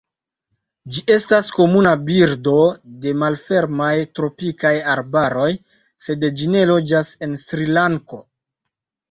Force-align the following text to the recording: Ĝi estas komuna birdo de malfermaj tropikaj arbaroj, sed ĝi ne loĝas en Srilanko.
Ĝi 0.93 1.01
estas 1.15 1.51
komuna 1.57 1.91
birdo 2.07 2.53
de 3.03 3.13
malfermaj 3.25 3.91
tropikaj 4.21 4.73
arbaroj, 4.95 5.47
sed 6.07 6.27
ĝi 6.41 6.51
ne 6.57 6.65
loĝas 6.73 7.15
en 7.29 7.39
Srilanko. 7.45 8.23